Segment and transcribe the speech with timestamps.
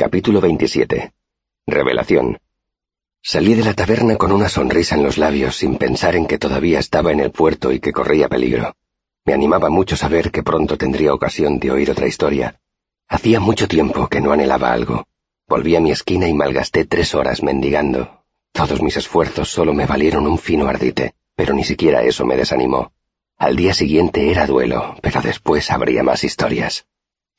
[0.00, 1.12] Capítulo 27.
[1.66, 2.38] Revelación.
[3.20, 6.78] Salí de la taberna con una sonrisa en los labios sin pensar en que todavía
[6.78, 8.76] estaba en el puerto y que corría peligro.
[9.24, 12.60] Me animaba mucho saber que pronto tendría ocasión de oír otra historia.
[13.08, 15.08] Hacía mucho tiempo que no anhelaba algo.
[15.48, 18.22] Volví a mi esquina y malgasté tres horas mendigando.
[18.52, 22.92] Todos mis esfuerzos solo me valieron un fino ardite, pero ni siquiera eso me desanimó.
[23.36, 26.86] Al día siguiente era duelo, pero después habría más historias.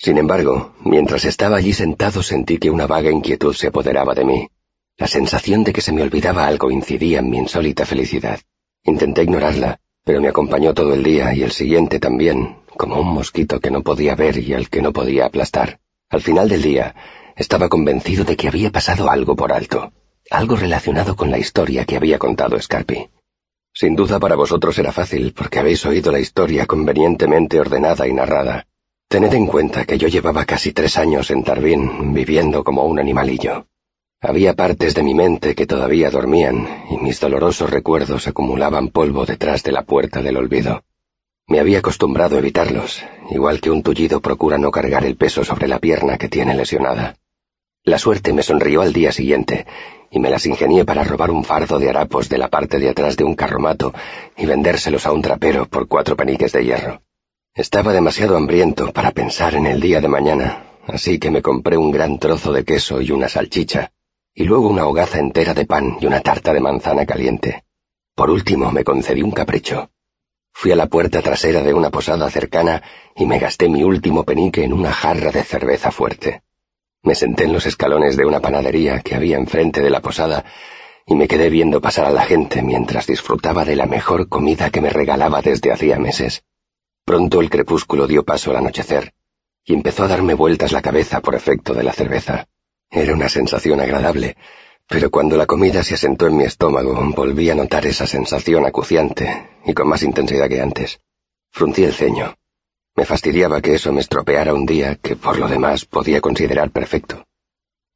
[0.00, 4.48] Sin embargo, mientras estaba allí sentado sentí que una vaga inquietud se apoderaba de mí.
[4.96, 8.38] La sensación de que se me olvidaba algo incidía en mi insólita felicidad.
[8.84, 13.58] Intenté ignorarla, pero me acompañó todo el día y el siguiente también, como un mosquito
[13.58, 15.80] que no podía ver y al que no podía aplastar.
[16.08, 16.94] Al final del día,
[17.34, 19.92] estaba convencido de que había pasado algo por alto,
[20.30, 23.10] algo relacionado con la historia que había contado Scarpi.
[23.74, 28.67] Sin duda para vosotros era fácil, porque habéis oído la historia convenientemente ordenada y narrada.
[29.08, 33.64] Tened en cuenta que yo llevaba casi tres años en Tarbín, viviendo como un animalillo.
[34.20, 39.62] Había partes de mi mente que todavía dormían, y mis dolorosos recuerdos acumulaban polvo detrás
[39.62, 40.82] de la puerta del olvido.
[41.46, 45.68] Me había acostumbrado a evitarlos, igual que un tullido procura no cargar el peso sobre
[45.68, 47.16] la pierna que tiene lesionada.
[47.84, 49.64] La suerte me sonrió al día siguiente,
[50.10, 53.16] y me las ingenié para robar un fardo de harapos de la parte de atrás
[53.16, 53.94] de un carromato
[54.36, 57.00] y vendérselos a un trapero por cuatro peniques de hierro.
[57.54, 61.90] Estaba demasiado hambriento para pensar en el día de mañana, así que me compré un
[61.90, 63.92] gran trozo de queso y una salchicha,
[64.34, 67.64] y luego una hogaza entera de pan y una tarta de manzana caliente.
[68.14, 69.90] Por último, me concedí un capricho.
[70.52, 72.82] Fui a la puerta trasera de una posada cercana
[73.14, 76.42] y me gasté mi último penique en una jarra de cerveza fuerte.
[77.02, 80.44] Me senté en los escalones de una panadería que había enfrente de la posada
[81.06, 84.80] y me quedé viendo pasar a la gente mientras disfrutaba de la mejor comida que
[84.80, 86.42] me regalaba desde hacía meses.
[87.08, 89.14] Pronto el crepúsculo dio paso al anochecer,
[89.64, 92.48] y empezó a darme vueltas la cabeza por efecto de la cerveza.
[92.90, 94.36] Era una sensación agradable,
[94.86, 99.48] pero cuando la comida se asentó en mi estómago, volví a notar esa sensación acuciante,
[99.64, 101.00] y con más intensidad que antes.
[101.50, 102.34] Fruncí el ceño.
[102.94, 107.24] Me fastidiaba que eso me estropeara un día que por lo demás podía considerar perfecto.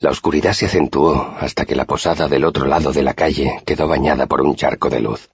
[0.00, 3.88] La oscuridad se acentuó hasta que la posada del otro lado de la calle quedó
[3.88, 5.30] bañada por un charco de luz.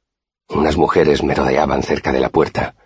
[0.49, 2.77] Unas mujeres me rodeaban cerca de la puerta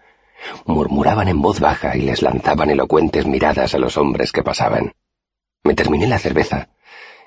[0.66, 4.92] murmuraban en voz baja y les lanzaban elocuentes miradas a los hombres que pasaban.
[5.64, 6.68] Me terminé la cerveza,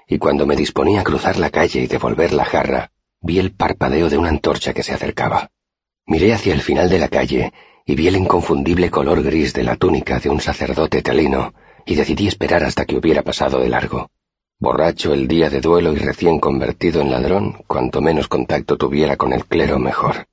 [0.07, 4.09] y cuando me disponía a cruzar la calle y devolver la jarra, vi el parpadeo
[4.09, 5.49] de una antorcha que se acercaba.
[6.05, 7.53] Miré hacia el final de la calle
[7.85, 11.53] y vi el inconfundible color gris de la túnica de un sacerdote telino,
[11.85, 14.09] y decidí esperar hasta que hubiera pasado de largo.
[14.59, 19.33] Borracho el día de duelo y recién convertido en ladrón, cuanto menos contacto tuviera con
[19.33, 20.27] el clero mejor.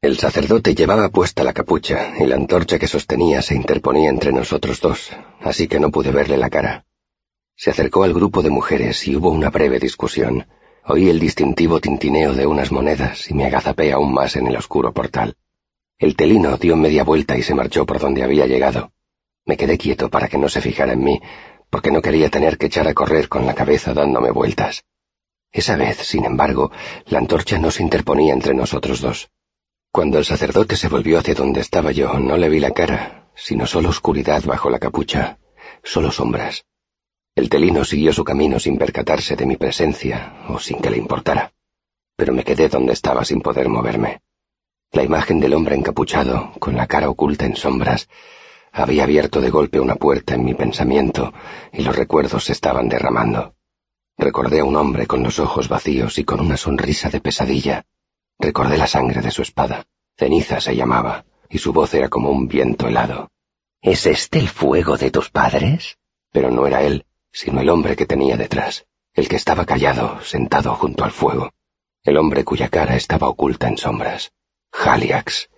[0.00, 4.80] El sacerdote llevaba puesta la capucha y la antorcha que sostenía se interponía entre nosotros
[4.80, 5.10] dos,
[5.40, 6.84] así que no pude verle la cara.
[7.56, 10.46] Se acercó al grupo de mujeres y hubo una breve discusión.
[10.84, 14.92] Oí el distintivo tintineo de unas monedas y me agazapé aún más en el oscuro
[14.92, 15.34] portal.
[15.98, 18.92] El telino dio media vuelta y se marchó por donde había llegado.
[19.46, 21.20] Me quedé quieto para que no se fijara en mí,
[21.70, 24.84] porque no quería tener que echar a correr con la cabeza dándome vueltas.
[25.50, 26.70] Esa vez, sin embargo,
[27.06, 29.28] la antorcha no se interponía entre nosotros dos.
[29.90, 33.66] Cuando el sacerdote se volvió hacia donde estaba yo, no le vi la cara, sino
[33.66, 35.38] solo oscuridad bajo la capucha,
[35.82, 36.64] solo sombras.
[37.34, 41.52] El telino siguió su camino sin percatarse de mi presencia o sin que le importara,
[42.16, 44.20] pero me quedé donde estaba sin poder moverme.
[44.92, 48.08] La imagen del hombre encapuchado, con la cara oculta en sombras,
[48.72, 51.32] había abierto de golpe una puerta en mi pensamiento
[51.72, 53.54] y los recuerdos se estaban derramando.
[54.16, 57.86] Recordé a un hombre con los ojos vacíos y con una sonrisa de pesadilla,
[58.38, 59.86] Recordé la sangre de su espada.
[60.16, 63.30] Ceniza se llamaba, y su voz era como un viento helado.
[63.80, 65.98] ¿Es este el fuego de tus padres?
[66.32, 70.74] Pero no era él, sino el hombre que tenía detrás, el que estaba callado, sentado
[70.74, 71.52] junto al fuego,
[72.04, 74.32] el hombre cuya cara estaba oculta en sombras.
[74.72, 75.50] Haliax.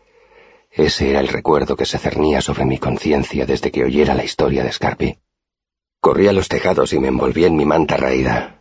[0.70, 4.62] Ese era el recuerdo que se cernía sobre mi conciencia desde que oyera la historia
[4.62, 5.18] de Scarpi.
[6.00, 8.59] Corrí a los tejados y me envolví en mi manta raída,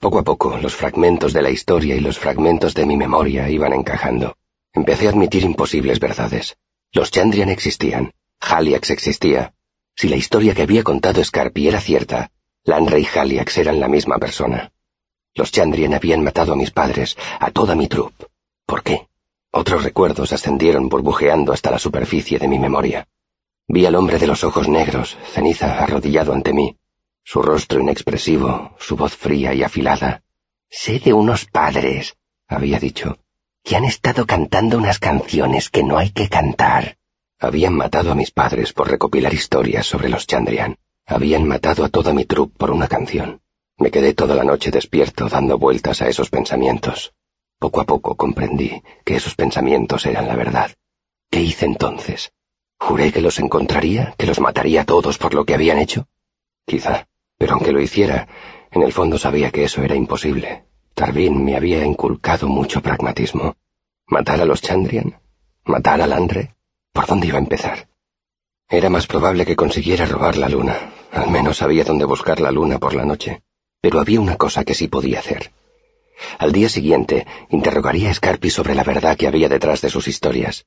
[0.00, 3.74] poco a poco, los fragmentos de la historia y los fragmentos de mi memoria iban
[3.74, 4.34] encajando.
[4.72, 6.56] Empecé a admitir imposibles verdades.
[6.90, 8.12] Los Chandrian existían.
[8.40, 9.52] Haliax existía.
[9.94, 12.30] Si la historia que había contado Scarpi era cierta,
[12.64, 14.72] Lanra y Haliax eran la misma persona.
[15.34, 18.26] Los Chandrian habían matado a mis padres, a toda mi troupe.
[18.64, 19.06] ¿Por qué?
[19.52, 23.06] Otros recuerdos ascendieron burbujeando hasta la superficie de mi memoria.
[23.68, 26.76] Vi al hombre de los ojos negros, ceniza, arrodillado ante mí,
[27.32, 30.24] su rostro inexpresivo, su voz fría y afilada.
[30.68, 32.16] Sé de unos padres,
[32.48, 33.18] había dicho,
[33.62, 36.96] que han estado cantando unas canciones que no hay que cantar.
[37.38, 40.76] Habían matado a mis padres por recopilar historias sobre los Chandrian.
[41.06, 43.40] Habían matado a toda mi troupe por una canción.
[43.78, 47.14] Me quedé toda la noche despierto dando vueltas a esos pensamientos.
[47.60, 50.72] Poco a poco comprendí que esos pensamientos eran la verdad.
[51.30, 52.32] ¿Qué hice entonces?
[52.80, 56.08] ¿Juré que los encontraría, que los mataría a todos por lo que habían hecho?
[56.66, 57.06] Quizá,
[57.40, 58.28] pero aunque lo hiciera,
[58.70, 60.64] en el fondo sabía que eso era imposible.
[60.92, 63.56] Tarvin me había inculcado mucho pragmatismo.
[64.06, 65.18] ¿Matar a los Chandrian?
[65.64, 66.54] ¿Matar a Landre?
[66.92, 67.88] ¿Por dónde iba a empezar?
[68.68, 70.92] Era más probable que consiguiera robar la luna.
[71.12, 73.40] Al menos sabía dónde buscar la luna por la noche.
[73.80, 75.50] Pero había una cosa que sí podía hacer.
[76.36, 80.66] Al día siguiente, interrogaría a Scarpi sobre la verdad que había detrás de sus historias.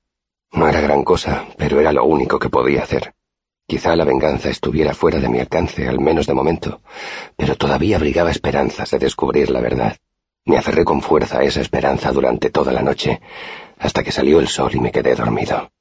[0.51, 3.13] No era gran cosa, pero era lo único que podía hacer.
[3.67, 6.81] Quizá la venganza estuviera fuera de mi alcance, al menos de momento,
[7.35, 9.97] pero todavía abrigaba esperanzas de descubrir la verdad.
[10.45, 13.21] Me aferré con fuerza a esa esperanza durante toda la noche,
[13.79, 15.72] hasta que salió el sol y me quedé dormido.